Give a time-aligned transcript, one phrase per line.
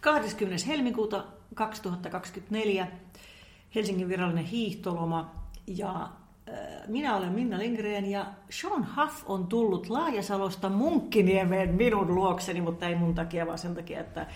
[0.00, 0.66] 20.
[0.66, 2.86] helmikuuta 2024
[3.74, 5.34] Helsingin virallinen hiihtoloma
[5.66, 6.08] ja
[6.48, 12.88] äh, minä olen Minna Lindgren ja Sean Huff on tullut Laajasalosta Munkkiniemeen minun luokseni, mutta
[12.88, 14.26] ei mun takia, vaan sen takia, että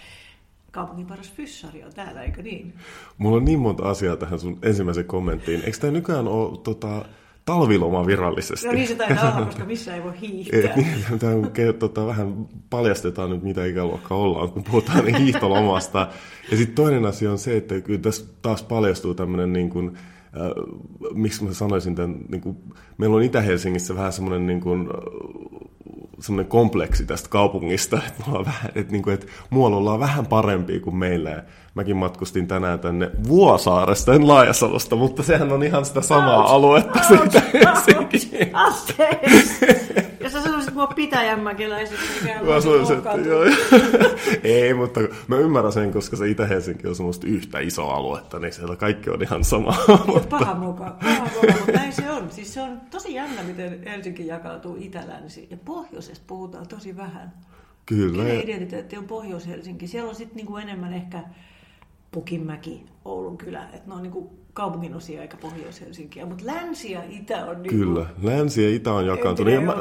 [0.70, 2.74] kaupungin paras fyssari on täällä, eikö niin?
[3.18, 5.62] Mulla on niin monta asiaa tähän sun ensimmäiseen kommenttiin.
[5.64, 7.04] Eikö tämä nykyään ole tota,
[7.44, 8.66] talviloma virallisesti.
[8.66, 10.60] No niin se taitaa olla, koska missä ei voi hiihtää.
[10.60, 16.08] Et, niin, tämä tota, vähän paljastetaan nyt, mitä ikäluokka ollaan, kun puhutaan niin hiihtolomasta.
[16.50, 20.50] Ja sitten toinen asia on se, että kyllä tässä taas paljastuu tämmöinen niin kuin, äh,
[21.14, 22.56] miksi mä sanoisin tämän, niin kuin,
[22.98, 24.88] meillä on Itä-Helsingissä vähän semmoinen niin kuin,
[26.20, 30.80] semmoinen kompleksi tästä kaupungista, että, me vähän, että, niin kuin, että muualla ollaan vähän parempia
[30.80, 31.44] kuin meillä.
[31.74, 37.00] Mäkin matkustin tänään tänne Vuosaaresta, en Laajasalosta, mutta sehän on ihan sitä samaa ouch, aluetta
[37.00, 38.52] ouch, siitä Helsinkiin.
[40.20, 43.44] Ja sä sanoisit mua pitäjänmäkeläiseksi, mikä on sanoisin, että joo.
[44.44, 48.76] Ei, mutta mä ymmärrän sen, koska se Itä-Helsinki on semmoista yhtä isoa aluetta, niin siellä
[48.76, 49.76] kaikki on ihan sama.
[50.30, 52.30] Paha mukaan, paha mukaan, mutta näin se on.
[52.30, 55.46] Siis se on tosi jännä, miten Helsinki jakautuu itä-länsi.
[55.50, 57.32] Ja pohjoisesta puhutaan tosi vähän.
[57.86, 58.24] Kyllä.
[58.24, 59.86] Kenen identiteetti on Pohjois-Helsinki.
[59.86, 61.22] Siellä on sitten niinku enemmän ehkä
[62.14, 67.46] Pukinmäki, Oulun kylä, että ne on niin kaupungin osia eikä Pohjois-Helsinkiä, mutta länsi ja itä
[67.46, 69.54] on niin Kyllä, länsi ja itä on jakantunut.
[69.54, 69.74] Ja, mä,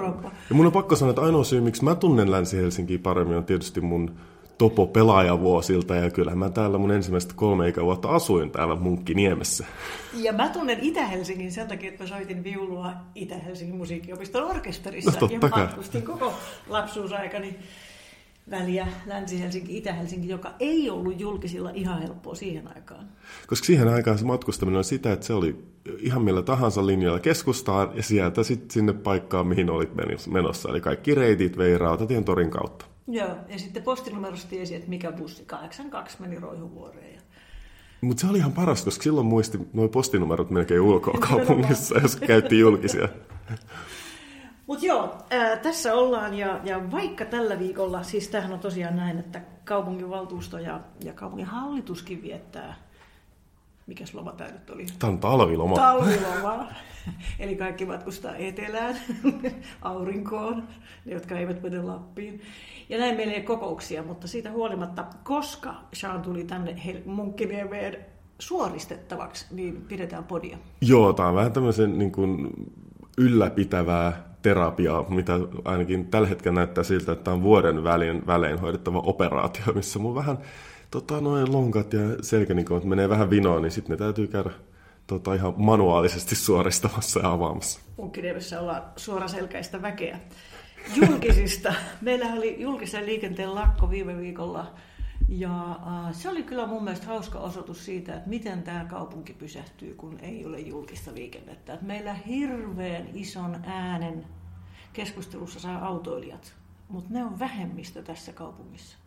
[0.49, 3.81] ja mun on pakko sanoa, että ainoa syy, miksi mä tunnen Länsi-Helsinkiä paremmin, on tietysti
[3.81, 4.15] mun
[4.57, 9.65] topo pelaajavuosilta, ja kyllähän mä täällä mun ensimmäistä kolme ikävuotta asuin täällä Munkkiniemessä.
[10.13, 15.39] Ja mä tunnen Itä-Helsingin sen takia, että mä soitin viulua Itä-Helsingin musiikkiopiston orkesterissa, no, ja
[15.39, 16.33] matkustin koko
[16.69, 17.55] lapsuusaikani
[18.51, 23.09] väliä Länsi-Helsinki, Itä-Helsinki, joka ei ollut julkisilla ihan helppoa siihen aikaan.
[23.47, 25.65] Koska siihen aikaan se matkustaminen on sitä, että se oli
[25.99, 29.91] ihan millä tahansa linjalla keskustaan ja sieltä sitten sinne paikkaan, mihin olit
[30.27, 30.69] menossa.
[30.69, 32.85] Eli kaikki reitit vei Rautatien torin kautta.
[33.07, 37.21] Joo, ja sitten postinumerosta tiesi, että mikä bussi 82 meni Roihuvuoreen.
[38.01, 42.59] Mutta se oli ihan paras, koska silloin muisti nuo postinumerot melkein ulkoa kaupungissa, jos käytti
[42.59, 43.09] julkisia.
[44.73, 49.19] Mutta joo, ää, tässä ollaan ja, ja vaikka tällä viikolla, siis tämähän on tosiaan näin,
[49.19, 52.75] että kaupunginvaltuusto ja, ja kaupungin hallituskin viettää,
[53.87, 54.85] mikäs loma tämä nyt oli?
[54.99, 55.75] Tämä on talviloma.
[55.75, 56.67] Talviloma.
[57.39, 58.95] Eli kaikki matkustaa etelään,
[59.81, 60.67] aurinkoon,
[61.05, 62.41] ne jotka eivät mene Lappiin.
[62.89, 67.97] Ja näin meillä ei ole kokouksia, mutta siitä huolimatta, koska Sean tuli tänne Munkkiniemeen
[68.39, 70.57] suoristettavaksi, niin pidetään podia.
[70.81, 72.49] Joo, tämä on vähän tämmöisen niin kuin
[73.17, 75.33] ylläpitävää terapiaa, mitä
[75.65, 80.37] ainakin tällä hetkellä näyttää siltä, että on vuoden välein, välein hoidettava operaatio, missä mun vähän
[80.91, 84.49] tota, noin lonkat ja selkänikot menee vähän vinoon, niin sitten ne täytyy käydä
[85.07, 87.79] tota, ihan manuaalisesti suoristamassa ja avaamassa.
[87.97, 90.19] Munkkiniemessä ollaan suoraselkäistä väkeä.
[90.95, 91.73] Julkisista.
[92.01, 94.73] Meillä oli julkisen liikenteen lakko viime viikolla
[95.27, 99.93] ja äh, se oli kyllä mun mielestä hauska osoitus siitä, että miten tämä kaupunki pysähtyy,
[99.93, 101.73] kun ei ole julkista liikennettä.
[101.73, 104.25] Et meillä hirveän ison äänen
[104.93, 106.53] keskustelussa saa autoilijat,
[106.89, 108.97] mutta ne on vähemmistö tässä kaupungissa.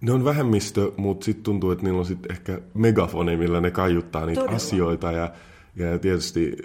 [0.00, 4.26] Ne on vähemmistö, mutta sitten tuntuu, että niillä on sit ehkä megafoni, millä ne kaiuttaa
[4.26, 4.56] niitä Todella.
[4.56, 5.12] asioita.
[5.12, 5.32] Ja
[5.76, 6.56] ja tietysti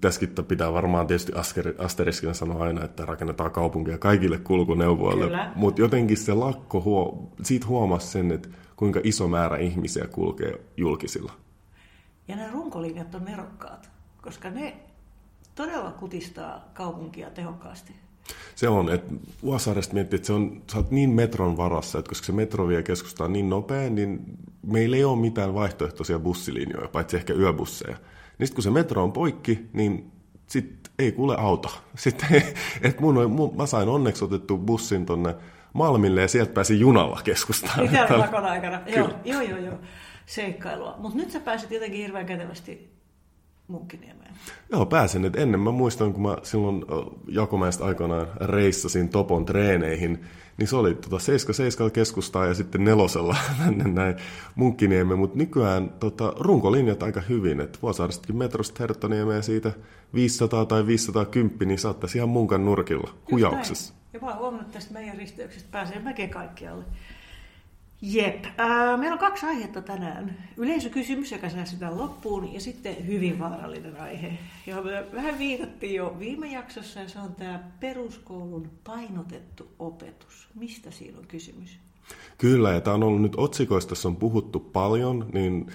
[0.00, 1.32] tässäkin pitää varmaan tietysti
[1.78, 5.38] asteriskinä sanoa aina, että rakennetaan kaupunkia kaikille kulkuneuvoille.
[5.54, 11.32] Mutta jotenkin se lakko, huo, siitä huomasi sen, että kuinka iso määrä ihmisiä kulkee julkisilla.
[12.28, 13.90] Ja nämä runkolinjat on nerokkaat,
[14.22, 14.76] koska ne
[15.54, 17.92] todella kutistaa kaupunkia tehokkaasti.
[18.54, 22.26] Se on, että Vuosaaresta miettii, että se on, sä oot niin metron varassa, että koska
[22.26, 24.20] se metro vie keskustaan niin nopea, niin
[24.66, 27.96] meillä ei ole mitään vaihtoehtoisia bussilinjoja, paitsi ehkä yöbusseja.
[28.38, 30.12] Niin sitten kun se metro on poikki, niin
[30.46, 31.68] sitten ei kuule auto.
[31.94, 32.42] Sitten,
[32.82, 35.34] et mun, mun, mä sain onneksi otettu bussin tonne
[35.72, 37.84] Malmille ja sieltä pääsin junalla keskustaan.
[37.84, 38.80] Ikään lakon aikana.
[38.86, 39.78] Joo, joo, joo, joo.
[40.26, 40.94] Seikkailua.
[40.98, 42.91] Mutta nyt sä pääsit jotenkin hirveän kätevästi
[43.68, 44.34] Munkkiniemeen.
[44.72, 45.24] Joo, pääsin.
[45.24, 46.84] Et ennen mä muistan, kun mä silloin
[47.28, 50.24] Jakomäestä aikanaan reissasin Topon treeneihin,
[50.56, 54.16] niin se oli tota 77 keskustaa ja sitten nelosella tänne näin
[54.54, 59.72] Munkkiniemeen, mutta nykyään tota, runkolinjat aika hyvin, että Vuosaaristakin metrosta Herttoniemeen siitä
[60.14, 63.94] 500 tai 510, niin saattaisi ihan munkan nurkilla, hujauksessa.
[64.12, 66.84] Ja mä oon huomannut, että tästä meidän risteyksestä pääsee mäkeä kaikkialle.
[68.02, 68.44] Jep.
[68.44, 70.36] Äh, meillä on kaksi aihetta tänään.
[70.56, 76.52] Yleisökysymys, joka säästetään loppuun, ja sitten hyvin vaarallinen aihe, johon me vähän viitattiin jo viime
[76.52, 80.48] jaksossa, ja se on tämä peruskoulun painotettu opetus.
[80.54, 81.78] Mistä siinä on kysymys?
[82.38, 85.72] Kyllä, ja tämä on ollut nyt otsikoista, on puhuttu paljon, niin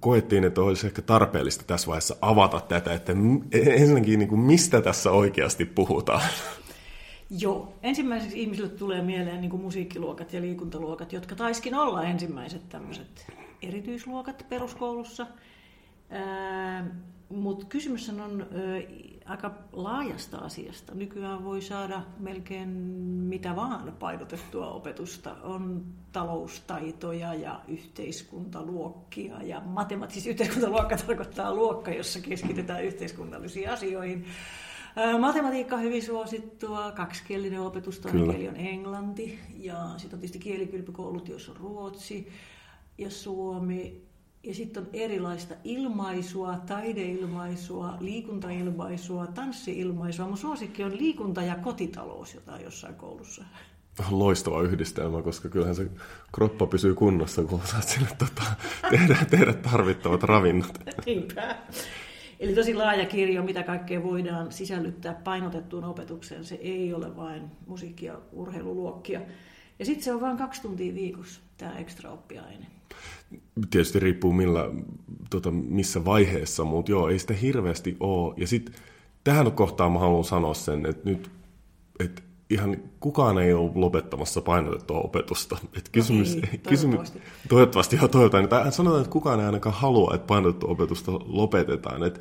[0.00, 3.12] koettiin, että olisi ehkä tarpeellista tässä vaiheessa avata tätä, että
[3.52, 6.22] ensinnäkin niin kuin mistä tässä oikeasti puhutaan.
[7.30, 7.72] Joo.
[7.82, 13.26] Ensimmäiseksi ihmisille tulee mieleen niin kuin musiikkiluokat ja liikuntaluokat, jotka taiskin olla ensimmäiset tämmöiset
[13.62, 15.26] erityisluokat peruskoulussa.
[17.28, 18.46] Mutta kysymys on
[19.24, 20.94] aika laajasta asiasta.
[20.94, 22.68] Nykyään voi saada melkein
[23.28, 25.36] mitä vaan painotettua opetusta.
[25.42, 34.26] On taloustaitoja ja yhteiskuntaluokkia ja matemaattisesti yhteiskuntaluokka tarkoittaa luokka, jossa keskitetään yhteiskunnallisiin asioihin.
[35.18, 41.28] Matematiikka on hyvin suosittua, kaksikielinen opetus, toinen kieli on englanti ja sitten on tietysti kielikylpykoulut,
[41.28, 42.28] joissa on ruotsi
[42.98, 44.06] ja suomi
[44.42, 50.26] ja sitten on erilaista ilmaisua, taideilmaisua, liikuntailmaisua, tanssiilmaisua.
[50.26, 53.44] Mun suosikki on liikunta ja kotitalous, jota on jossain koulussa.
[54.10, 55.90] Loistava yhdistelmä, koska kyllähän se
[56.32, 58.42] kroppa pysyy kunnossa, kun osaat sille tota,
[58.90, 60.80] tehdä, tehdä tarvittavat ravinnot.
[61.06, 61.56] Niinpä.
[62.40, 66.44] Eli tosi laaja kirjo, mitä kaikkea voidaan sisällyttää painotettuun opetukseen.
[66.44, 69.20] Se ei ole vain musiikki- ja urheiluluokkia.
[69.78, 72.66] Ja sitten se on vain kaksi tuntia viikossa, tämä ekstra oppiaine.
[73.70, 74.70] Tietysti riippuu millä,
[75.30, 78.34] tota, missä vaiheessa, mutta joo, ei sitä hirveästi ole.
[78.36, 78.74] Ja sitten
[79.24, 81.30] tähän kohtaan mä haluan sanoa sen, että nyt
[82.00, 85.58] että ihan kukaan ei ole lopettamassa painotettua opetusta.
[85.76, 87.12] Että kysymys, no ei, kysymys,
[87.48, 87.96] toivottavasti.
[87.96, 88.72] joo, toivotaan.
[88.72, 92.02] Sanotaan, että kukaan ei ainakaan halua, että painotettua opetusta lopetetaan.
[92.02, 92.20] Että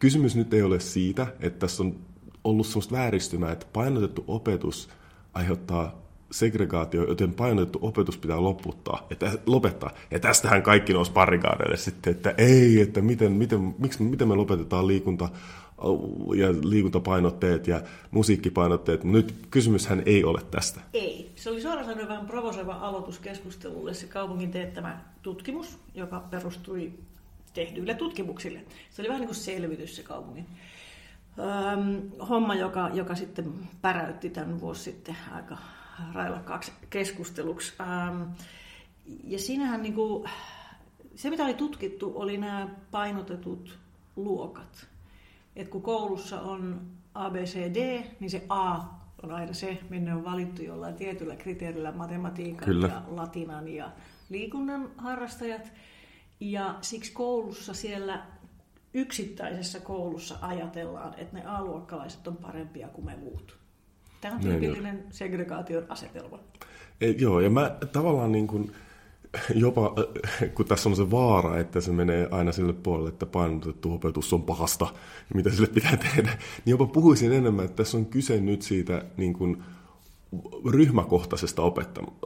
[0.00, 1.96] kysymys nyt ei ole siitä, että tässä on
[2.44, 4.88] ollut sellaista vääristymää, että painotettu opetus
[5.34, 9.90] aiheuttaa segregaatio, joten painotettu opetus pitää loputtaa, että, lopettaa.
[10.10, 14.86] Ja tästähän kaikki nousi parikaadeille sitten, että ei, että miten, miten, miksi, miten me lopetetaan
[14.86, 15.28] liikunta
[16.36, 17.80] ja liikuntapainotteet ja
[18.10, 19.04] musiikkipainotteet.
[19.04, 20.80] Nyt kysymyshän ei ole tästä.
[20.92, 21.32] Ei.
[21.36, 26.92] Se oli suoraan sanoen vähän provosoiva aloitus keskustelulle se kaupungin teettämä tutkimus, joka perustui
[27.54, 28.60] tehdyille tutkimuksille.
[28.90, 30.46] Se oli vähän niin kuin selvitys se kaupungin
[32.28, 33.52] homma, joka, joka sitten
[33.82, 35.58] päräytti tämän vuosi sitten aika
[36.12, 37.72] railakkaaksi keskusteluksi.
[37.80, 38.22] Ähm,
[39.24, 40.30] ja siinähän niin kuin,
[41.14, 43.78] se, mitä oli tutkittu, oli nämä painotetut
[44.16, 44.86] luokat.
[45.56, 46.80] Et kun koulussa on
[47.14, 48.78] ABCD, niin se A
[49.22, 52.86] on aina se, minne on valittu jollain tietyllä kriteerillä matematiikan Kyllä.
[52.86, 53.90] ja latinan ja
[54.28, 55.72] liikunnan harrastajat.
[56.40, 58.26] Ja siksi koulussa siellä
[58.94, 63.65] yksittäisessä koulussa ajatellaan, että ne A-luokkalaiset on parempia kuin me muut.
[64.30, 66.38] Tämä on tyypillinen segregaation asetelma.
[67.00, 68.72] E, joo, ja mä tavallaan niin kuin,
[69.54, 69.94] jopa,
[70.54, 74.42] kun tässä on se vaara, että se menee aina sille puolelle, että painotettu opetus on
[74.42, 74.86] pahasta
[75.34, 76.30] mitä sille pitää tehdä,
[76.64, 79.62] niin jopa puhuisin enemmän, että tässä on kyse nyt siitä niin kuin,
[80.70, 81.62] ryhmäkohtaisesta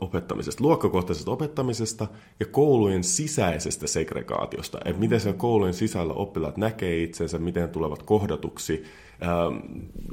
[0.00, 2.06] opettamisesta, luokkakohtaisesta opettamisesta
[2.40, 4.78] ja koulujen sisäisestä segregaatiosta.
[4.84, 8.84] Että miten siellä koulujen sisällä oppilaat näkee itsensä, miten tulevat kohdatuksi
[9.22, 9.56] ähm,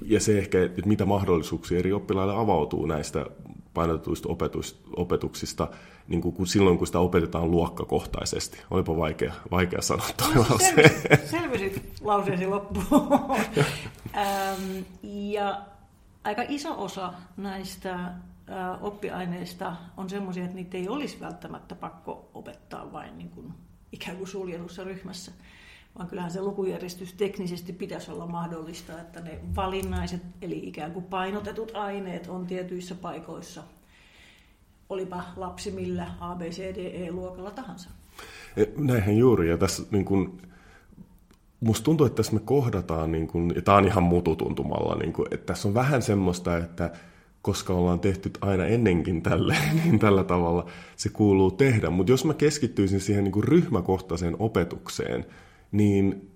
[0.06, 3.26] ja se ehkä, että mitä mahdollisuuksia eri oppilaille avautuu näistä
[3.74, 4.30] painotetuista
[4.96, 5.68] opetuksista
[6.08, 8.58] niin kuin silloin, kun sitä opetetaan luokkakohtaisesti.
[8.72, 10.74] Olipa vaikea, vaikea sanoa toi no, lause.
[11.26, 12.86] Selvisit lauseesi loppuun.
[14.18, 14.62] ähm,
[15.04, 15.62] ja
[16.28, 18.14] aika iso osa näistä
[18.82, 23.54] oppiaineista on sellaisia, että niitä ei olisi välttämättä pakko opettaa vain niin kuin
[23.92, 25.32] ikään kuin suljetussa ryhmässä,
[25.98, 31.72] vaan kyllähän se lukujärjestys teknisesti pitäisi olla mahdollista, että ne valinnaiset, eli ikään kuin painotetut
[31.76, 33.64] aineet on tietyissä paikoissa,
[34.90, 37.90] olipa lapsi millä A, B, C, D, E-luokalla tahansa.
[38.58, 40.42] E, näinhän juuri, ja tässä niin kuin,
[41.60, 45.26] musta tuntuu, että tässä me kohdataan, niin kun, ja tämä on ihan mututuntumalla, niin kun,
[45.32, 46.92] että tässä on vähän semmoista, että
[47.42, 51.90] koska ollaan tehty aina ennenkin tälle, niin tällä tavalla se kuuluu tehdä.
[51.90, 55.26] Mutta jos mä keskittyisin siihen niin ryhmäkohtaiseen opetukseen,
[55.72, 56.32] niin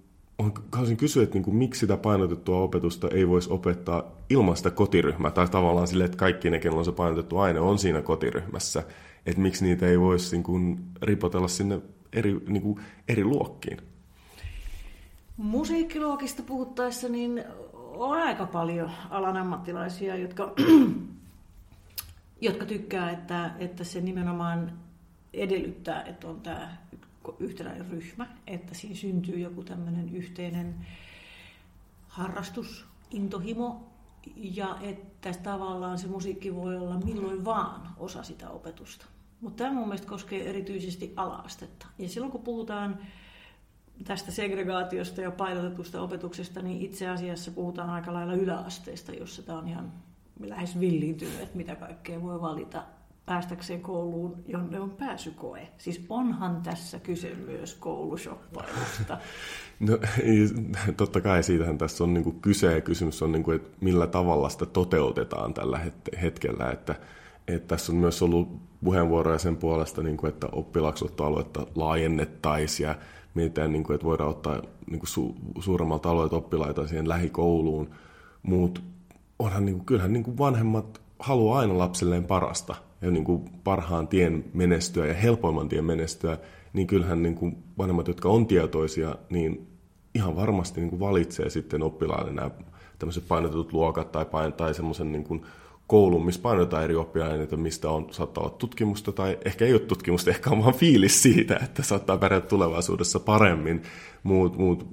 [0.71, 5.31] haluaisin kysyä, että niin kuin, miksi sitä painotettua opetusta ei voisi opettaa ilman sitä kotiryhmää,
[5.31, 8.83] tai tavallaan sille, että kaikki ne, kenellä on se painotettu aine, on siinä kotiryhmässä.
[9.25, 11.81] Että miksi niitä ei voisi niin kuin, ripotella sinne
[12.13, 13.77] eri, niin kuin, eri luokkiin.
[15.41, 17.43] Musiikkiluokista puhuttaessa niin
[17.73, 20.53] on aika paljon alan ammattilaisia, jotka,
[22.41, 24.79] jotka tykkää, että, että se nimenomaan
[25.33, 26.77] edellyttää, että on tämä
[27.39, 30.75] yhtenäinen ryhmä, että siinä syntyy joku tämmöinen yhteinen
[32.07, 33.87] harrastus, intohimo,
[34.35, 39.05] ja että tavallaan se musiikki voi olla milloin vaan osa sitä opetusta.
[39.41, 41.87] Mutta tämä mun mielestä koskee erityisesti alaastetta.
[41.97, 42.97] Ja silloin kun puhutaan
[44.03, 49.67] tästä segregaatiosta ja painotetusta opetuksesta, niin itse asiassa puhutaan aika lailla yläasteesta, jossa tämä on
[49.67, 49.91] ihan
[50.39, 52.83] lähes villiintynyt, että mitä kaikkea voi valita
[53.25, 55.67] päästäkseen kouluun, jonne on pääsykoe.
[55.77, 59.17] Siis onhan tässä kyse myös koulusoppailusta.
[59.79, 59.97] No
[60.97, 64.07] totta kai siitähän tässä on niin kuin kyse ja kysymys on, niin kuin, että millä
[64.07, 65.79] tavalla sitä toteutetaan tällä
[66.21, 66.71] hetkellä.
[66.71, 66.95] Että,
[67.47, 72.95] että tässä on myös ollut puheenvuoroja sen puolesta, kuin, että oppilaksottoaluetta laajennettaisiin ja
[73.33, 77.89] mietitään, niin kuin, että voidaan ottaa niin kuin su, suuremmalta alueelta oppilaita siihen lähikouluun.
[78.43, 78.81] Mutta
[79.39, 84.07] onhan niin kuin, kyllähän niin kuin vanhemmat haluaa aina lapselleen parasta ja niin kuin parhaan
[84.07, 86.37] tien menestyä ja helpoimman tien menestyä,
[86.73, 89.67] niin kyllähän niin kuin vanhemmat, jotka on tietoisia, niin
[90.15, 92.51] ihan varmasti niin kuin valitsee sitten oppilaille nämä
[92.99, 95.41] tämmöiset painotetut luokat tai, pain, tai semmoisen niin kuin
[95.91, 100.29] koulun, missä painotetaan eri oppiaineita, mistä on, saattaa olla tutkimusta tai ehkä ei ole tutkimusta,
[100.29, 103.83] ehkä on vaan fiilis siitä, että saattaa pärjätä tulevaisuudessa paremmin.
[104.23, 104.87] Muut, muut.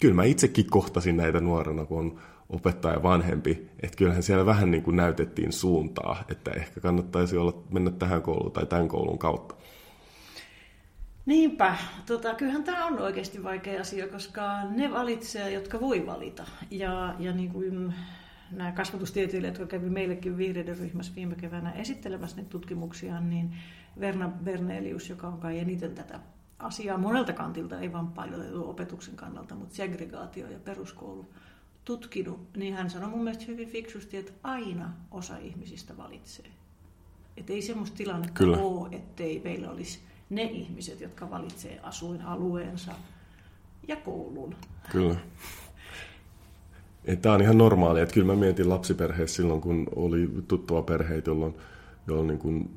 [0.00, 4.82] Kyllä mä itsekin kohtasin näitä nuorena, kun on opettaja vanhempi, että kyllähän siellä vähän niin
[4.82, 9.54] kuin näytettiin suuntaa, että ehkä kannattaisi olla, mennä tähän kouluun tai tämän koulun kautta.
[11.26, 11.76] Niinpä.
[12.06, 16.44] Tota, kyllähän tämä on oikeasti vaikea asia, koska ne valitsee, jotka voi valita.
[16.70, 17.94] Ja, ja niin kuin
[18.50, 23.54] nämä kasvatustieteilijät, jotka kävi meillekin vihreiden ryhmässä viime keväänä esittelemässä niitä tutkimuksia, niin
[24.00, 26.20] Verna Bernelius, joka on kai eniten tätä
[26.58, 31.28] asiaa monelta kantilta, ei vain paljon opetuksen kannalta, mutta segregaatio ja peruskoulu
[31.84, 36.50] tutkinut, niin hän sanoi mun mielestä hyvin fiksusti, että aina osa ihmisistä valitsee.
[37.36, 38.56] Että ei semmoista tilannetta Kyllä.
[38.56, 40.00] ole, ettei meillä olisi
[40.30, 42.92] ne ihmiset, jotka valitsee asuinalueensa
[43.88, 44.56] ja koulun.
[44.90, 45.16] Kyllä.
[47.22, 48.02] Tämä on ihan normaalia.
[48.02, 51.54] Että kyllä mä mietin lapsiperheessä silloin, kun oli tuttua perheitä, jolloin,
[52.06, 52.70] jolloin niin kuin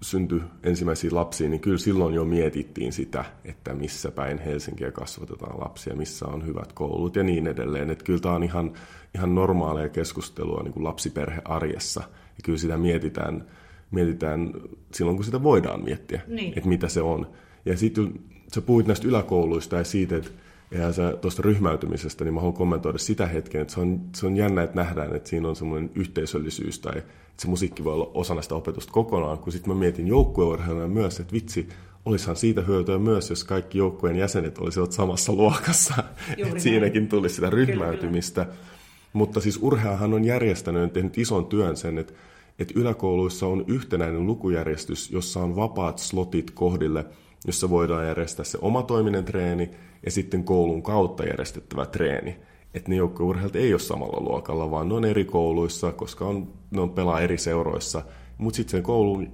[0.00, 5.96] syntyi ensimmäisiä lapsia, niin kyllä silloin jo mietittiin sitä, että missä päin Helsinkiä kasvatetaan lapsia,
[5.96, 7.90] missä on hyvät koulut ja niin edelleen.
[7.90, 8.72] Että kyllä tämä on ihan,
[9.14, 12.02] ihan normaalia keskustelua niin kuin lapsiperhearjessa.
[12.08, 13.44] Ja kyllä sitä mietitään,
[13.90, 14.52] mietitään
[14.92, 16.52] silloin, kun sitä voidaan miettiä, niin.
[16.56, 17.26] että mitä se on.
[17.64, 18.20] Ja sitten
[18.54, 20.30] sä puhuit näistä yläkouluista ja siitä, että
[20.70, 24.36] ja sä tuosta ryhmäytymisestä, niin mä haluan kommentoida sitä hetken, että se on, se on
[24.36, 28.42] jännä, että nähdään, että siinä on semmoinen yhteisöllisyys tai että se musiikki voi olla osana
[28.42, 31.68] sitä opetusta kokonaan, kun sitten mä mietin joukkueurheilua myös, että vitsi,
[32.04, 35.94] olisihan siitä hyötyä myös, jos kaikki joukkueen jäsenet olisivat samassa luokassa.
[36.38, 38.44] että siinäkin tulisi sitä ryhmäytymistä.
[38.44, 38.66] Kyllä, kyllä.
[39.12, 42.12] Mutta siis urheahan on järjestänyt ja tehnyt ison työn sen, että,
[42.58, 47.04] että yläkouluissa on yhtenäinen lukujärjestys, jossa on vapaat slotit kohdille,
[47.46, 49.70] jossa voidaan järjestää se omatoiminen treeni
[50.04, 52.36] ja sitten koulun kautta järjestettävä treeni.
[52.74, 56.80] Että ne joukkueurheilijat ei ole samalla luokalla, vaan ne on eri kouluissa, koska on, ne
[56.80, 58.02] on pelaa eri seuroissa.
[58.38, 59.32] Mutta sitten sen koulun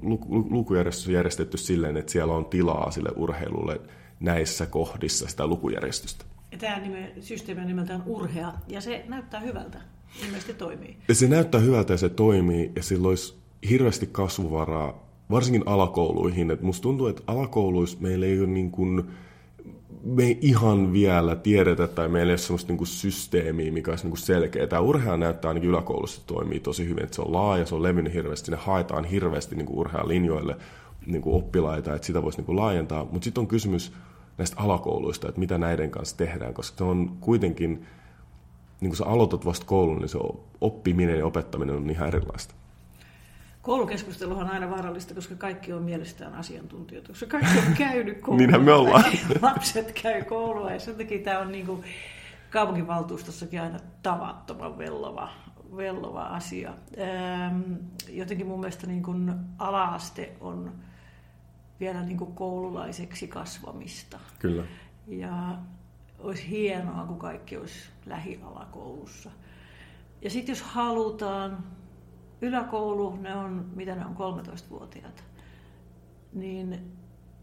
[0.50, 3.80] lukujärjestys on järjestetty silleen, että siellä on tilaa sille urheilulle
[4.21, 6.25] näissä kohdissa sitä lukujärjestystä.
[6.59, 9.80] Tämä nime, systeemi on nimeltään Urhea, ja se näyttää hyvältä.
[10.25, 10.97] Ilmeisesti toimii.
[11.09, 13.35] Ja se näyttää hyvältä ja se toimii, ja sillä olisi
[13.71, 16.50] hirveästi kasvuvaraa, varsinkin alakouluihin.
[16.50, 19.05] Et musta tuntuu, että alakouluissa meillä ei ole niin kuin
[20.05, 24.17] me ei ihan vielä tiedetä tai meillä ei ole sellaista niin systeemiä, mikä olisi niin
[24.17, 24.67] selkeä.
[24.67, 28.14] Tämä urhea näyttää ainakin yläkoulussa toimii tosi hyvin, että se on laaja, se on levinnyt
[28.14, 30.57] hirveästi, sinne haetaan hirveästi niin urhealinjoille
[31.07, 33.05] niin oppilaita, että sitä voisi niin laajentaa.
[33.05, 33.93] Mutta sitten on kysymys
[34.38, 37.87] näistä alakouluista, että mitä näiden kanssa tehdään, koska se on kuitenkin,
[38.81, 40.19] niin kun sä aloitat vasta koulun, niin se
[40.61, 42.55] oppiminen ja opettaminen on ihan erilaista.
[43.62, 48.38] Koulukeskusteluhan on aina vaarallista, koska kaikki on mielestään asiantuntijoita, koska kaikki on käynyt koulua.
[48.40, 49.04] Niinhän me ollaan.
[49.42, 51.85] Lapset käy koulua ja sen takia tämä on niin kuin
[52.50, 55.28] kaupunginvaltuustossakin aina tavattoman vellova,
[55.76, 56.75] vellova asia.
[58.09, 60.73] Jotenkin mun mielestä niin kuin ala-aste on
[61.81, 64.19] vielä niin kuin koululaiseksi kasvamista.
[64.38, 64.64] Kyllä.
[65.07, 65.59] Ja
[66.19, 69.31] olisi hienoa, kun kaikki olisi lähialakoulussa.
[70.23, 71.64] Ja sitten jos halutaan
[72.42, 75.25] yläkoulu, ne on, mitä ne on, 13-vuotiaat,
[76.32, 76.92] niin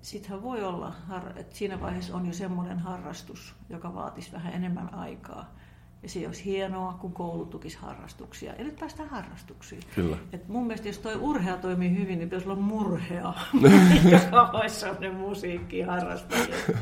[0.01, 0.93] sittenhän voi olla,
[1.35, 5.55] että siinä vaiheessa on jo semmoinen harrastus, joka vaatisi vähän enemmän aikaa.
[6.03, 8.53] Ja se olisi hienoa, kun koulu tukisi harrastuksia.
[8.53, 9.81] Ja nyt päästään harrastuksiin.
[9.95, 10.17] Kyllä.
[10.33, 13.33] Et mun mielestä, jos toi urhea toimii hyvin, niin pitäisi olla murhea,
[14.11, 16.77] joka olisi sellainen musiikkiharrastajien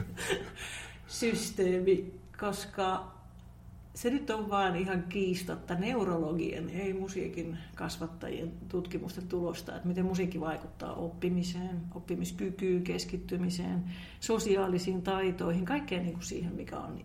[1.08, 2.14] systeemi.
[2.40, 3.17] Koska
[3.98, 10.40] se nyt on vaan ihan kiistatta neurologien, ei musiikin kasvattajien tutkimusten tulosta, että miten musiikki
[10.40, 13.84] vaikuttaa oppimiseen, oppimiskykyyn, keskittymiseen,
[14.20, 17.00] sosiaalisiin taitoihin, kaikkeen niin kuin siihen, mikä on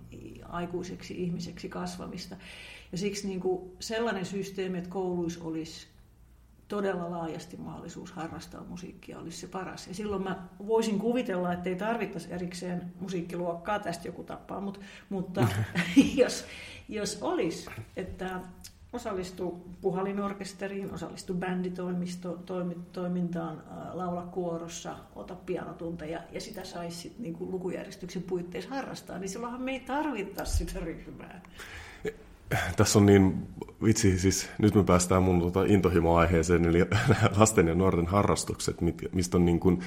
[0.49, 2.37] aikuiseksi ihmiseksi kasvamista.
[2.93, 5.87] Ja siksi niin kuin sellainen systeemi, että kouluissa olisi
[6.73, 9.89] todella laajasti mahdollisuus harrastaa musiikkia olisi se paras.
[9.89, 15.49] Ja silloin mä voisin kuvitella, että ei tarvittaisi erikseen musiikkiluokkaa, tästä joku tappaa, mutta, mutta
[16.23, 16.45] jos,
[16.89, 18.41] jos olisi, että
[18.93, 23.63] osallistu puhalinorkesteriin, osallistu bänditoimintaan,
[23.93, 29.81] laula kuorossa, ota pianotunteja ja sitä saisi niin lukujärjestyksen puitteissa harrastaa, niin silloinhan me ei
[29.81, 31.43] tarvittaisi sitä ryhmää.
[32.77, 33.47] Tässä on niin,
[33.85, 36.79] vitsi, siis nyt me päästään mun tuota intohimo-aiheeseen, eli
[37.39, 38.77] lasten ja nuorten harrastukset,
[39.13, 39.81] mistä on niin kuin,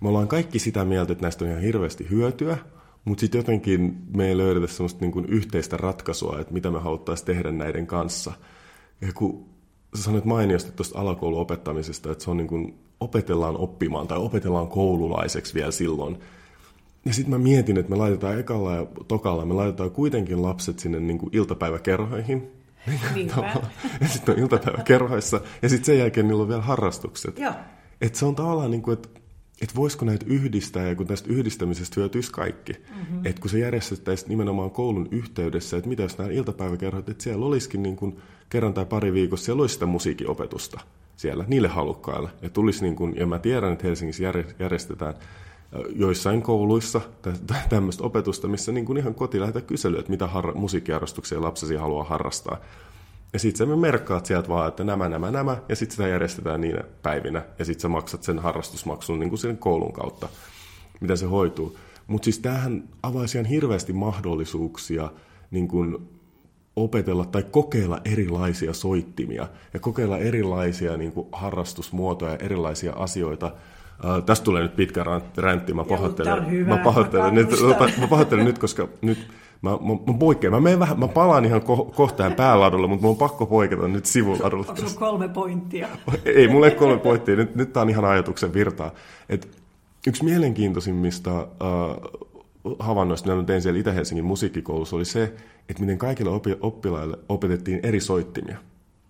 [0.00, 2.58] me ollaan kaikki sitä mieltä, että näistä on ihan hirveästi hyötyä,
[3.04, 7.26] mutta sitten jotenkin me ei löydetä semmoista niin kuin yhteistä ratkaisua, että mitä me haluttaisiin
[7.26, 8.32] tehdä näiden kanssa.
[9.00, 9.46] Ja kun
[9.94, 14.68] sä sanoit mainiosti tuosta alakoulun opettamisesta, että se on niin kuin opetellaan oppimaan tai opetellaan
[14.68, 16.18] koululaiseksi vielä silloin.
[17.04, 21.00] Ja sitten mä mietin, että me laitetaan ekalla ja tokalla, me laitetaan kuitenkin lapset sinne
[21.08, 22.50] niin kuin iltapäiväkerhoihin.
[24.00, 27.38] ja sitten on iltapäiväkerhoissa ja sitten sen jälkeen niillä on vielä harrastukset.
[28.00, 29.08] Että se on tavallaan niin kuin, että
[29.62, 32.72] että voisiko näitä yhdistää, ja kun tästä yhdistämisestä hyötyisi kaikki.
[32.72, 33.26] Mm-hmm.
[33.26, 37.82] Että kun se järjestettäisiin nimenomaan koulun yhteydessä, että mitä jos nämä iltapäiväkerhot, että siellä olisikin
[37.82, 38.18] niin kuin
[38.48, 40.80] kerran tai pari viikossa, siellä olisi sitä musiikinopetusta
[41.16, 42.30] siellä niille halukkaille.
[42.42, 44.24] Ja, tulisi niin kuin, ja mä tiedän, että Helsingissä
[44.58, 45.14] järjestetään
[45.96, 47.00] joissain kouluissa
[47.68, 52.04] tämmöistä opetusta, missä niin kuin ihan koti lähetä kyselyä, että mitä har- musiikkiharrastuksia lapsesi haluaa
[52.04, 52.58] harrastaa.
[53.32, 56.84] Ja sitten sä merkkaat sieltä vaan, että nämä, nämä, nämä, ja sitten sitä järjestetään niinä
[57.02, 60.28] päivinä, ja sitten sä maksat sen harrastusmaksun niin kuin sen koulun kautta,
[61.00, 61.76] miten se hoituu.
[62.06, 65.10] Mutta siis tämähän avaisi ihan hirveästi mahdollisuuksia
[65.50, 66.08] niin kuin
[66.76, 73.52] opetella tai kokeilla erilaisia soittimia ja kokeilla erilaisia niin kuin harrastusmuotoja, erilaisia asioita.
[74.04, 75.04] Uh, tästä tulee nyt pitkä
[75.36, 77.48] räntti, mä pahoittelen, mä pahoittelen, nyt,
[78.00, 79.28] mä pahoittelen nyt, koska nyt
[79.64, 80.52] Mä, mä, mä poikkean.
[80.52, 84.06] Mä, menen vähän, mä palaan ihan ko, kohtaan pääladulle, mutta mun on pakko poiketa nyt
[84.06, 84.66] sivuladulle.
[84.68, 85.88] Onko sulla kolme pointtia?
[86.24, 87.36] ei, mulla ei kolme pointtia.
[87.36, 88.90] Nyt, nyt tää on ihan ajatuksen virtaa.
[89.28, 89.48] Et
[90.06, 91.46] yksi mielenkiintoisimmista äh,
[92.78, 95.34] havainnoista, mitä mä tein siellä Itä-Helsingin musiikkikoulussa, oli se,
[95.68, 98.56] että miten kaikille opi- oppilaille opetettiin eri soittimia.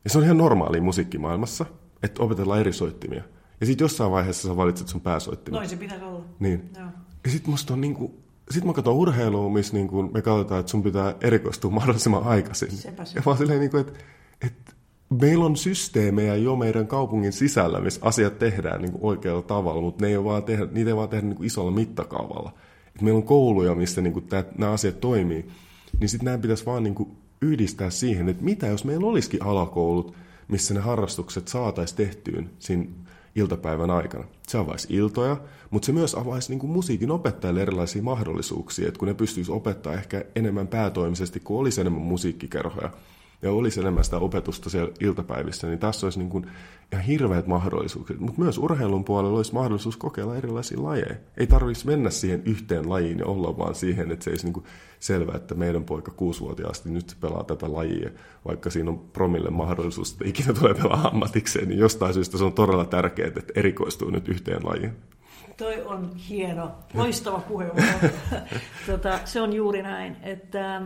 [0.05, 1.67] Ja se on ihan normaali musiikkimaailmassa,
[2.03, 3.23] että opetellaan eri soittimia.
[3.65, 5.59] Ja sitten jossain vaiheessa sä valitset sun pääsoittimen.
[5.59, 6.25] Noin se pitäisi olla.
[6.39, 6.71] Niin.
[6.79, 6.87] Joo.
[7.25, 8.15] Ja sitten musta on niinku
[8.51, 12.71] sitten mä katson urheilua, missä niin kuin me katsotaan, että sun pitää erikoistua mahdollisimman aikaisin.
[12.71, 13.19] Sepä se.
[13.19, 13.93] Ja vaan silleen, niin kuin, että,
[14.47, 14.73] että
[15.21, 20.05] meillä on systeemejä jo meidän kaupungin sisällä, missä asiat tehdään niin kuin oikealla tavalla, mutta
[20.05, 22.53] ne ei vaan tehdä, niitä ei vaan tehdä niin kuin isolla mittakaavalla.
[22.97, 25.49] Et meillä on kouluja, missä niin kuin tämä, nämä asiat toimii,
[26.01, 30.15] niin sitten nämä pitäisi vaan niin kuin yhdistää siihen, että mitä jos meillä olisikin alakoulut,
[30.49, 32.87] missä ne harrastukset saataisiin tehtyyn siinä
[33.35, 34.25] iltapäivän aikana.
[34.49, 35.37] Se avaisi iltoja,
[35.71, 39.95] mutta se myös avaisi niin kuin musiikin opettajille erilaisia mahdollisuuksia, että kun ne pystyisi opettaa
[39.95, 42.91] ehkä enemmän päätoimisesti, kun olisi enemmän musiikkikerhoja
[43.45, 46.47] ja olisi enemmän sitä opetusta siellä iltapäivissä, niin tässä olisi niin kuin
[46.93, 48.21] ihan hirveät mahdollisuudet.
[48.21, 51.15] Mutta myös urheilun puolella olisi mahdollisuus kokeilla erilaisia lajeja.
[51.37, 54.67] Ei tarvitsisi mennä siihen yhteen lajiin ja olla vaan siihen, että se olisi niin kuin
[55.01, 58.11] selvä, että meidän poika kuusivuotiaasti nyt pelaa tätä lajia,
[58.49, 62.53] vaikka siinä on promille mahdollisuus, että ikinä tulee pelaa ammatikseen, niin jostain syystä se on
[62.53, 64.93] todella tärkeää, että erikoistuu nyt yhteen lajiin.
[65.57, 68.09] Toi on hieno, loistava puheenvuoro.
[68.87, 70.83] tota, se on juuri näin, että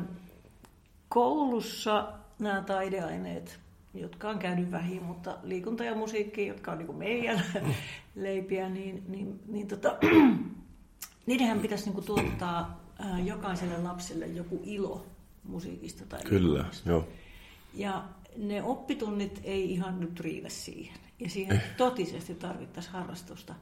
[1.09, 3.61] koulussa nämä taideaineet,
[3.95, 7.43] jotka on käynyt vähin, mutta liikunta ja musiikki, jotka on niin kuin meidän
[8.15, 9.97] leipiä, niin, niin, niin tota,
[11.27, 15.07] niidenhän pitäisi niin tuottaa ää, jokaiselle lapselle joku ilo
[15.45, 17.09] musiikista tai Kyllä, joo.
[17.75, 18.05] Ja
[18.37, 20.99] ne oppitunnit ei ihan nyt riitä siihen.
[21.21, 21.63] Ja siihen eh.
[21.77, 23.55] totisesti tarvittaisiin harrastusta.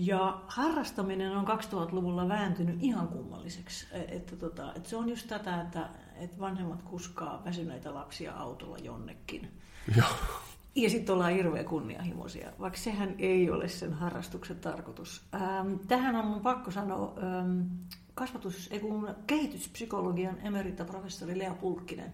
[0.00, 3.86] Ja harrastaminen on 2000-luvulla vääntynyt ihan kummalliseksi.
[3.92, 8.78] E, että, tota, että se on just tätä, että, että vanhemmat kuskaa väsyneitä lapsia autolla
[8.78, 9.60] jonnekin.
[9.96, 10.04] Ja,
[10.74, 15.22] ja sitten ollaan hirveän kunnianhimoisia, vaikka sehän ei ole sen harrastuksen tarkoitus.
[15.34, 17.60] Ähm, tähän on mun pakko sanoa ähm,
[18.14, 22.12] kasvatus, ei kun kehityspsykologian emeritaprofessori Lea Pulkkinen.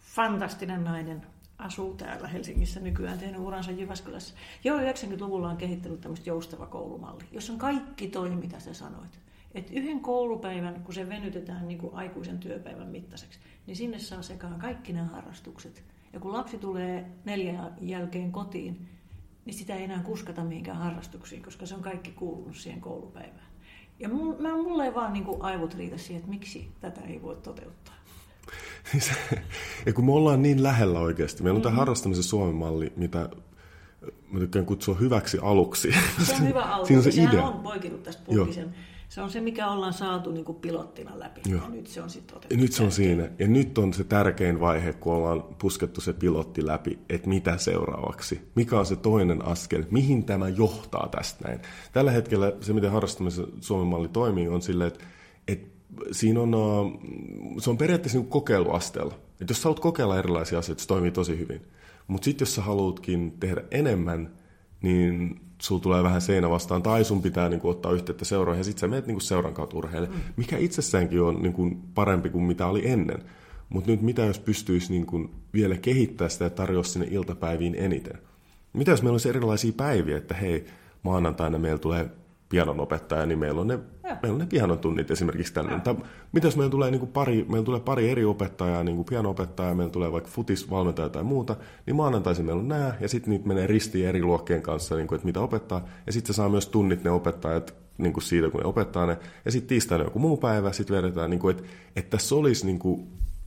[0.00, 1.26] Fantastinen nainen,
[1.58, 4.34] asuu täällä Helsingissä nykyään, tehnyt uransa Jyväskylässä.
[4.64, 9.18] Jo 90-luvulla on kehittänyt tämmöistä joustava koulumalli, jossa on kaikki toi, mitä sä sanoit.
[9.54, 14.58] Et yhden koulupäivän, kun se venytetään niin kuin aikuisen työpäivän mittaiseksi, niin sinne saa sekaan
[14.58, 15.84] kaikki nämä harrastukset.
[16.12, 18.88] Ja kun lapsi tulee neljän jälkeen kotiin,
[19.44, 23.46] niin sitä ei enää kuskata mihinkään harrastuksiin, koska se on kaikki kuulunut siihen koulupäivään.
[23.98, 27.94] Ja mulla ei vaan niin kuin aivot riitä siihen, että miksi tätä ei voi toteuttaa.
[28.92, 29.12] Siis,
[29.86, 31.70] ja kun me ollaan niin lähellä oikeasti, meillä on mm-hmm.
[31.70, 33.28] tämä harrastamisen Suomen malli, mitä
[34.30, 35.94] mä tykkään kutsua hyväksi aluksi.
[36.22, 36.86] Se on hyvä alku.
[36.86, 37.44] Siinä on se Sehän idea.
[37.44, 38.74] on poikittu tästä pulkisen.
[39.08, 41.40] Se on se, mikä ollaan saatu niin kuin pilottina läpi.
[41.48, 41.62] Joo.
[41.62, 42.54] Ja nyt se on sitten otettu.
[42.54, 43.28] Ja nyt se on siinä.
[43.38, 48.40] Ja nyt on se tärkein vaihe, kun ollaan puskettu se pilotti läpi, että mitä seuraavaksi.
[48.54, 49.84] Mikä on se toinen askel?
[49.90, 51.60] Mihin tämä johtaa tästä näin?
[51.92, 55.04] Tällä hetkellä se, miten harrastamisen Suomen malli toimii, on silleen, että,
[55.48, 55.73] että
[56.12, 56.52] siinä on,
[57.58, 59.14] se on periaatteessa niin kokeiluasteella.
[59.40, 61.60] Että jos sä haluat kokeilla erilaisia asioita, se toimii tosi hyvin.
[62.06, 64.30] Mutta sitten jos sä haluatkin tehdä enemmän,
[64.82, 68.64] niin sulla tulee vähän seinä vastaan, tai sun pitää niin kuin, ottaa yhteyttä seuroihin, ja
[68.64, 70.14] sitten sä menet niin kuin, seuran kautta urheille, mm.
[70.36, 73.22] mikä itsessäänkin on niin kuin, parempi kuin mitä oli ennen.
[73.68, 78.18] Mutta nyt mitä jos pystyisi niin kuin, vielä kehittää sitä ja tarjoa sinne iltapäiviin eniten?
[78.72, 80.66] Mitä jos meillä olisi erilaisia päiviä, että hei,
[81.02, 82.10] maanantaina meillä tulee
[82.54, 85.80] pianon opettaja, niin meillä on ne, meillä on ne pianon tunnit esimerkiksi tällainen.
[85.80, 85.96] Tai
[86.32, 89.74] mitä jos meillä tulee, niin kuin pari, meillä tulee pari eri opettajaa, niin kuin piano-opettaja,
[89.74, 93.66] meillä tulee vaikka futisvalmentaja tai muuta, niin maanantaisin meillä on nämä, ja sitten niitä menee
[93.66, 97.04] ristiin eri luokkien kanssa, niin kuin, että mitä opettaa, ja sitten se saa myös tunnit
[97.04, 100.72] ne opettajat niin kuin siitä, kun ne opettaa ne, ja sitten tiistaina joku muu päivä,
[100.72, 103.06] sitten vedetään, niin kuin, että, että tässä olisi, niin kuin,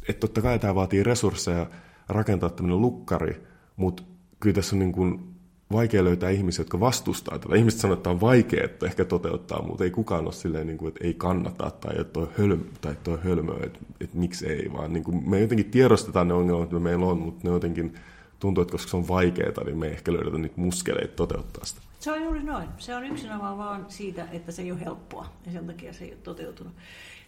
[0.09, 1.65] että totta kai tämä vaatii resursseja
[2.09, 3.43] rakentaa tämmöinen lukkari,
[3.75, 4.03] mutta
[4.39, 5.36] kyllä tässä on niin kuin,
[5.71, 7.55] vaikea löytää ihmisiä, jotka vastustaa tätä.
[7.55, 10.87] Ihmiset sanoo, että on vaikea että ehkä toteuttaa, mutta ei kukaan ole silleen, niin kuin,
[10.87, 14.93] että ei kannata tai että toi hölmö, tai toi hölmö että, että miksi ei, vaan
[14.93, 17.95] niin kuin, me jotenkin tiedostetaan ne ongelmat, mitä meillä on, mutta ne jotenkin
[18.39, 21.81] tuntuu, että koska se on vaikeaa, niin me ei ehkä löydetä niitä muskeleita toteuttaa sitä.
[21.99, 22.67] Se on juuri noin.
[22.77, 26.11] Se on yksinomaan vaan siitä, että se ei ole helppoa ja sen takia se ei
[26.11, 26.73] ole toteutunut.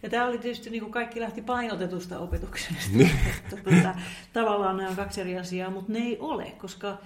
[0.03, 2.73] Ja tämä oli tietysti, niin kuin kaikki lähti painotetusta opetuksesta.
[2.93, 3.11] Niin.
[3.43, 3.95] että, tuota,
[4.33, 6.97] tavallaan nämä on kaksi eri asiaa, mutta ne ei ole, koska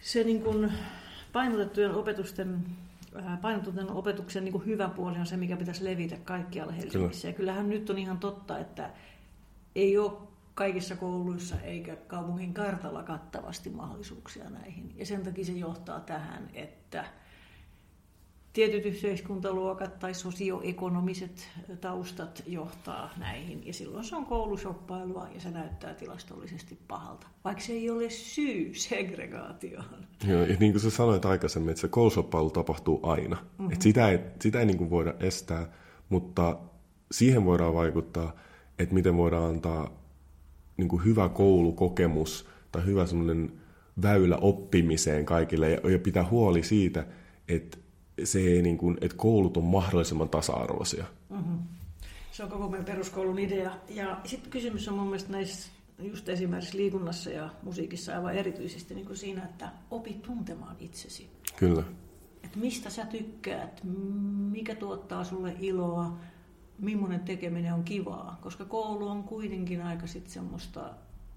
[0.00, 0.72] se niin kuin
[1.32, 2.64] painotettujen opetusten
[3.42, 7.22] painotetun opetuksen niin kuin hyvä puoli on se, mikä pitäisi levitä kaikkialle Helsingissä.
[7.22, 7.32] Kyllä.
[7.32, 8.90] Ja kyllähän nyt on ihan totta, että
[9.74, 10.12] ei ole
[10.54, 14.92] kaikissa kouluissa eikä kaupungin kartalla kattavasti mahdollisuuksia näihin.
[14.96, 17.04] Ja sen takia se johtaa tähän, että
[18.52, 21.48] tietyt yhteiskuntaluokat tai sosioekonomiset
[21.80, 23.66] taustat johtaa näihin.
[23.66, 28.74] Ja silloin se on koulusoppailua ja se näyttää tilastollisesti pahalta, vaikka se ei ole syy
[28.74, 30.06] segregaatioon.
[30.28, 33.36] Joo, ja niin kuin sä sanoit aikaisemmin, että se koulusoppailu tapahtuu aina.
[33.36, 33.72] Mm-hmm.
[33.72, 35.72] Että sitä ei, sitä ei niin kuin voida estää,
[36.08, 36.58] mutta
[37.12, 38.32] siihen voidaan vaikuttaa,
[38.78, 39.98] että miten voidaan antaa
[40.76, 43.52] niin kuin hyvä koulukokemus tai hyvä semmoinen
[44.02, 47.06] väylä oppimiseen kaikille ja, ja pitää huoli siitä,
[47.48, 47.78] että
[48.24, 51.04] se ei niin kuin, että koulut on mahdollisimman tasa-arvoisia.
[51.30, 51.58] Mm-hmm.
[52.32, 53.72] Se on koko meidän peruskoulun idea.
[53.88, 59.06] Ja sitten kysymys on mun mielestä näissä just esimerkiksi liikunnassa ja musiikissa aivan erityisesti niin
[59.06, 61.30] kuin siinä, että opi tuntemaan itsesi.
[61.56, 61.82] Kyllä.
[62.44, 63.80] Että mistä sä tykkäät,
[64.50, 66.16] mikä tuottaa sulle iloa,
[66.78, 70.90] millainen tekeminen on kivaa, koska koulu on kuitenkin aika sitten semmoista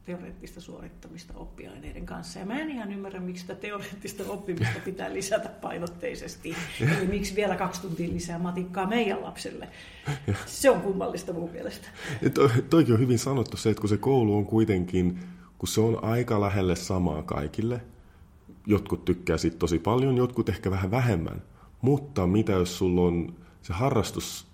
[0.05, 2.39] teoreettista suorittamista oppiaineiden kanssa.
[2.39, 6.55] Ja mä en ihan ymmärrä, miksi sitä teoreettista oppimista pitää lisätä painotteisesti.
[6.97, 9.67] Eli miksi vielä kaksi tuntia lisää matikkaa meidän lapselle.
[10.45, 11.87] Se on kummallista mun mielestä.
[12.33, 15.19] To, toikin on hyvin sanottu se, että kun se koulu on kuitenkin,
[15.57, 17.81] kun se on aika lähelle samaa kaikille,
[18.67, 21.41] jotkut tykkää siitä tosi paljon, jotkut ehkä vähän vähemmän.
[21.81, 24.47] Mutta mitä jos sulla on se harrastus,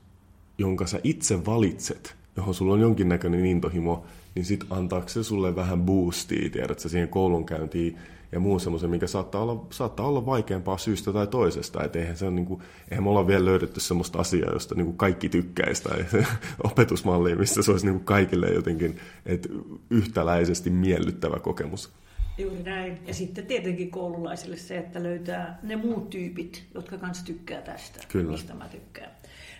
[0.57, 4.05] jonka sä itse valitset, johon sulla on jonkinnäköinen intohimo,
[4.37, 7.97] niin sit antaako se sulle vähän boostia, tiedätkö, siihen koulunkäyntiin
[8.31, 11.83] ja muu semmoisen, mikä saattaa olla, saattaa olla vaikeampaa syystä tai toisesta.
[11.83, 14.85] Et eihän, se on, niin kuin, eihän me olla vielä löydetty semmoista asiaa, josta niin
[14.85, 16.05] kuin kaikki tykkäisi tai
[16.63, 19.47] opetusmallia, missä se olisi niin kuin kaikille jotenkin et
[19.89, 21.89] yhtäläisesti miellyttävä kokemus.
[22.37, 22.99] Juuri näin.
[23.07, 28.31] Ja sitten tietenkin koululaisille se, että löytää ne muut tyypit, jotka kanssa tykkää tästä, Kyllä.
[28.31, 29.06] mistä mä tykkään.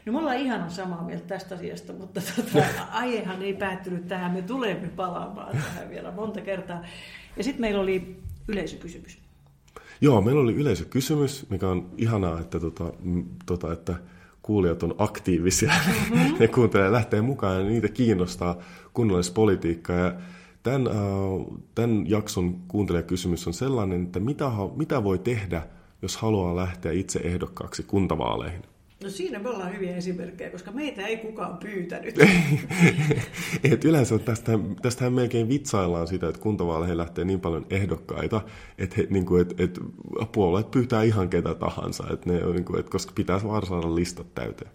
[0.08, 4.32] No me ollaan ihan samaa mieltä tästä asiasta, mutta tota, aihehan ei päättynyt tähän.
[4.32, 6.82] Me tulemme palaamaan tähän vielä monta kertaa.
[7.38, 9.18] Ja sitten meillä oli yleisökysymys.
[10.02, 12.94] Joo, meillä oli yleisökysymys, mikä on ihanaa, että, tota,
[13.46, 13.96] tota, että
[14.42, 15.74] kuulijat on aktiivisia.
[15.88, 16.36] Mm-hmm.
[16.40, 18.58] ne kuuntelee lähtee mukaan ja niitä kiinnostaa
[18.94, 19.94] kunnallispolitiikka.
[19.94, 20.14] Ja
[20.64, 25.68] tämän, uh, tämän jakson kuuntelijakysymys on sellainen, että mitä, mitä voi tehdä,
[26.02, 28.77] jos haluaa lähteä itse ehdokkaaksi kuntavaaleihin?
[29.04, 32.16] No siinä me ollaan hyviä esimerkkejä, koska meitä ei kukaan pyytänyt.
[33.72, 38.42] et yleensä tästä, tästähän melkein vitsaillaan sitä, että kuntavaaleihin lähtee niin paljon ehdokkaita,
[38.78, 39.82] että, he, niin kuin, että, että
[40.32, 44.36] puolueet pyytää ihan ketä tahansa, että ne, niin kuin, että koska pitää vaan saada listat
[44.36, 44.72] täyteen.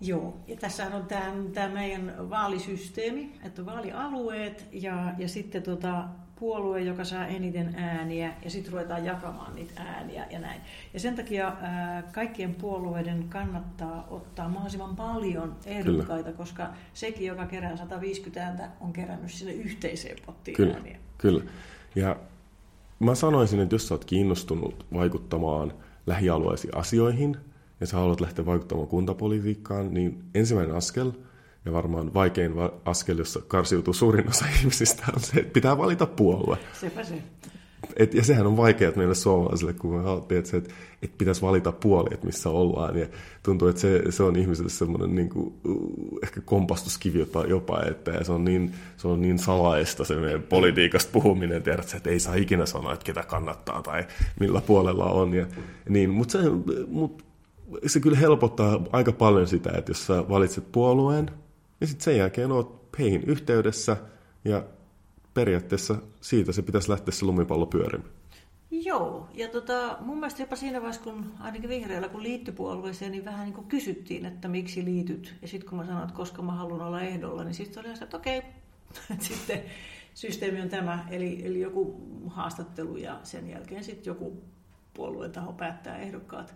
[0.00, 6.04] Joo, ja tässä on tämä, tämä meidän vaalisysteemi, että vaalialueet ja, ja sitten tuota,
[6.40, 10.60] puolue, joka saa eniten ääniä, ja sitten ruvetaan jakamaan niitä ääniä ja näin.
[10.94, 16.36] Ja sen takia ää, kaikkien puolueiden kannattaa ottaa mahdollisimman paljon ehdokkaita, Kyllä.
[16.36, 20.74] koska sekin, joka kerää 150 ääntä, on kerännyt sinne yhteiseen pottiin Kyllä.
[20.74, 20.98] ääniä.
[21.18, 21.44] Kyllä.
[21.94, 22.16] Ja
[22.98, 25.72] mä sanoisin, että jos sä oot kiinnostunut vaikuttamaan
[26.06, 27.36] lähialueisiin asioihin,
[27.80, 31.12] ja sä haluat lähteä vaikuttamaan kuntapolitiikkaan, niin ensimmäinen askel–
[31.66, 32.52] ja varmaan vaikein
[32.84, 36.58] askel, jossa karsiutuu suurin osa ihmisistä, on se, että pitää valita puolue.
[36.80, 37.22] Sepä se.
[37.96, 41.72] et, ja sehän on vaikeaa meille suomalaisille, kun me haluttiin, että, että, että pitäisi valita
[41.72, 42.98] puoli, että missä ollaan.
[42.98, 43.06] Ja
[43.42, 48.10] tuntuu, että se, se on ihmiselle semmoinen niin kuin, uh, ehkä kompastuskivi jopa, jopa että
[48.10, 52.20] ja se, on niin, se on niin salaista se meidän politiikasta puhuminen, tiedät, että ei
[52.20, 54.04] saa ikinä sanoa, että ketä kannattaa tai
[54.40, 55.34] millä puolella on.
[55.34, 55.46] Ja,
[55.88, 56.50] niin, mutta se,
[56.88, 57.26] mut,
[57.86, 61.30] se kyllä helpottaa aika paljon sitä, että jos sä valitset puolueen,
[61.80, 63.96] ja sitten sen jälkeen oot heihin yhteydessä,
[64.44, 64.64] ja
[65.34, 68.10] periaatteessa siitä se pitäisi lähteä se lumipallo pyörimään.
[68.70, 73.24] Joo, ja tota, mun mielestä jopa siinä vaiheessa, kun ainakin vihreällä kun liittyi puolueeseen, niin
[73.24, 75.34] vähän niin kuin kysyttiin, että miksi liityt.
[75.42, 78.16] Ja sitten kun mä sanoin, että koska mä haluan olla ehdolla, niin sitten oli että
[78.16, 78.38] okei,
[79.04, 79.16] okay.
[79.20, 79.62] sitten
[80.14, 84.42] systeemi on tämä, eli, eli joku haastattelu ja sen jälkeen sitten joku
[84.94, 86.54] puolueen taho päättää ehdokkaat.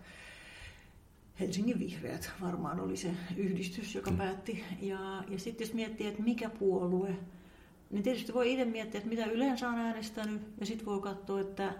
[1.40, 4.16] Helsingin Vihreät varmaan oli se yhdistys, joka mm.
[4.16, 4.64] päätti.
[4.80, 7.16] Ja, ja sitten jos miettii, että mikä puolue,
[7.90, 11.74] niin tietysti voi itse miettiä, että mitä yleensä on äänestänyt, ja sitten voi katsoa, että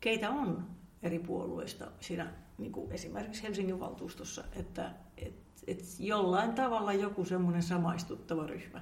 [0.00, 0.66] keitä on
[1.02, 5.34] eri puolueista siinä niin kuin esimerkiksi Helsingin valtuustossa, että et,
[5.66, 8.80] et jollain tavalla joku semmoinen samaistuttava ryhmä.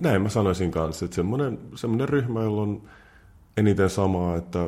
[0.00, 2.88] Näin mä sanoisin kanssa, että semmoinen, semmoinen ryhmä, jolla on
[3.58, 4.58] eniten samaa, että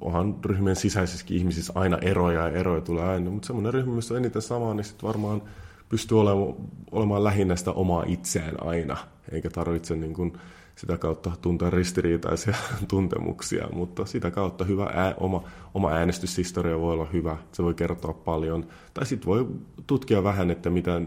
[0.00, 4.18] onhan ryhmien sisäisissäkin ihmisissä aina eroja ja eroja tulee aina, mutta semmoinen ryhmä, missä on
[4.18, 5.42] eniten samaa, niin sitten varmaan
[5.88, 6.54] pystyy olemaan,
[6.90, 8.96] olemaan lähinnä sitä omaa itseään aina,
[9.32, 10.32] eikä tarvitse niin kuin
[10.76, 12.54] sitä kautta tuntea ristiriitaisia
[12.88, 15.42] tuntemuksia, mutta sitä kautta hyvä ää, oma,
[15.74, 19.46] oma äänestyshistoria voi olla hyvä, se voi kertoa paljon, tai sitten voi
[19.86, 21.00] tutkia vähän, että mitä,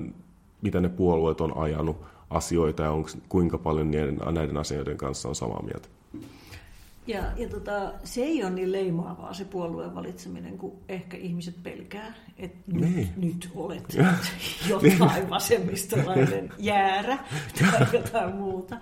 [0.62, 1.98] mitä ne puolueet on ajanut
[2.30, 5.90] asioita ja onko, kuinka paljon näiden, näiden asioiden kanssa on samaa mieltä.
[7.08, 12.14] Ja, ja tota, se ei ole niin leimaavaa se puolueen valitseminen, kun ehkä ihmiset pelkää,
[12.38, 12.96] että niin.
[12.96, 13.84] nyt, nyt olet
[14.70, 17.18] jotain vasemmistolainen jäärä
[17.60, 18.78] tai jotain muuta,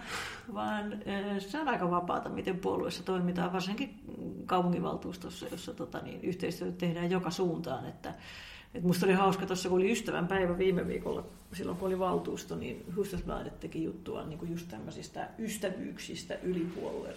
[0.53, 0.97] vaan
[1.39, 3.99] se on aika vapaata, miten puolueessa toimitaan, varsinkin
[4.45, 8.13] kaupunginvaltuustossa, jossa tota, niin, yhteistyötä tehdään joka suuntaan, että
[8.73, 12.55] et musta oli hauska tuossa, kun oli ystävän päivä viime viikolla, silloin kun oli valtuusto,
[12.55, 16.67] niin Hustasbladet teki juttua niin kuin just tämmöisistä ystävyyksistä yli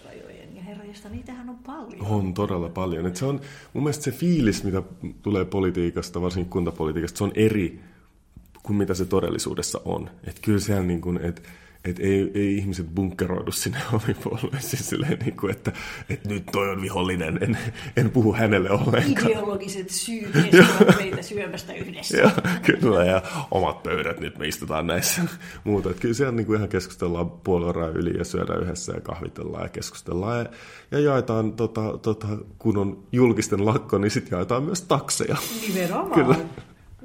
[0.05, 0.55] rajojen.
[0.55, 2.05] Ja herrajasta, niitähän on paljon.
[2.05, 3.05] On todella paljon.
[3.05, 3.41] Et se on,
[3.73, 4.83] mun mielestä se fiilis, mitä
[5.21, 7.79] tulee politiikasta, varsinkin kuntapolitiikasta, se on eri
[8.63, 10.09] kuin mitä se todellisuudessa on.
[10.23, 11.41] Että kyllä siellä niin kuin, että
[11.85, 15.71] että ei, ei ihmiset bunkkeroidu sinne omiin puolueisiin silleen, niin kuin, että,
[16.09, 17.57] että nyt toi on vihollinen, en,
[17.97, 19.31] en puhu hänelle ollenkaan.
[19.31, 22.17] Ideologiset syyt estävät meitä syömästä yhdessä.
[22.17, 22.31] ja,
[22.65, 23.21] kyllä, ja
[23.51, 25.21] omat pöydät nyt me istutaan näissä
[25.63, 25.89] muuta.
[25.89, 29.69] Että kyllä siellä niin kuin ihan keskustellaan puolueen yli ja syödään yhdessä ja kahvitellaan ja
[29.69, 30.37] keskustellaan.
[30.39, 30.45] Ja,
[30.91, 32.27] ja jaetaan, tota, tota,
[32.59, 35.37] kun on julkisten lakko, niin sitten jaetaan myös takseja.
[35.67, 36.11] Nimenomaan.
[36.11, 36.35] Kyllä.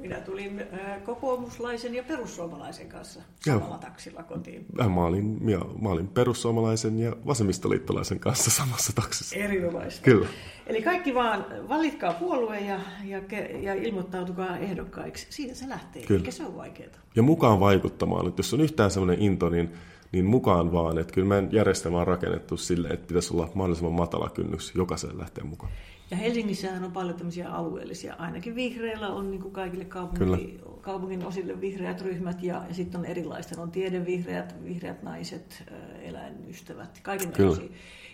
[0.01, 4.65] Minä tulin äh, kokoomuslaisen ja perussuomalaisen kanssa samalla taksilla kotiin.
[4.89, 5.37] Mä olin,
[5.81, 9.35] mä olin perussuomalaisen ja vasemmistoliittolaisen kanssa samassa taksissa.
[9.35, 10.01] Erinomaista.
[10.01, 10.27] Kyllä.
[10.67, 13.21] Eli kaikki vaan valitkaa puolue ja, ja,
[13.61, 15.27] ja ilmoittautukaa ehdokkaiksi.
[15.29, 16.19] Siitä se lähtee, Kyllä.
[16.19, 16.91] eikä se ole vaikeaa.
[17.15, 18.27] Ja mukaan vaikuttamaan.
[18.27, 19.73] Että jos on yhtään sellainen into, niin
[20.11, 20.97] niin mukaan vaan.
[20.97, 25.43] Että kyllä meidän järjestelmä on rakennettu sille, että pitäisi olla mahdollisimman matala kynnys jokaiselle lähteä
[25.43, 25.71] mukaan.
[26.11, 31.61] Ja Helsingissähän on paljon tämmöisiä alueellisia, ainakin vihreillä on niin kuin kaikille kaupungin, kaupungin osille
[31.61, 35.63] vihreät ryhmät ja, ja sitten on erilaista, on tiedevihreät, vihreät naiset,
[36.01, 37.33] eläinystävät, kaiken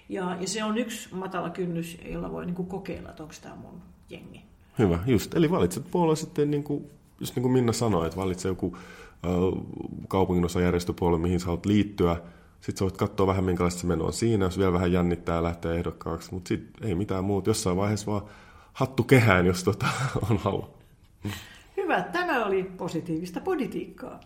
[0.09, 3.55] Ja, ja se on yksi matala kynnys, jolla voi niin kuin kokeilla, että onko tämä
[3.55, 4.41] mun jengi.
[4.79, 5.35] Hyvä, just.
[5.35, 6.85] Eli valitset puolue sitten, niin kuin,
[7.19, 8.77] just niin kuin Minna sanoi, että valitse joku
[10.07, 12.21] kaupungin järjestöpuolue, mihin sä haluat liittyä.
[12.61, 15.43] Sitten sä voit katsoa vähän, minkälaista se meno on siinä, jos vielä vähän jännittää ja
[15.43, 16.33] lähtee ehdokkaaksi.
[16.33, 17.49] Mutta sitten ei mitään muuta.
[17.49, 18.21] Jossain vaiheessa vaan
[18.73, 19.85] hattu kehään, jos tota
[20.29, 20.73] on halu.
[21.77, 24.19] Hyvä, tämä oli positiivista politiikkaa.